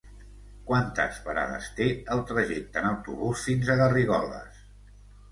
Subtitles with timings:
[0.69, 4.65] Quantes parades té el trajecte en autobús fins a Garrigoles?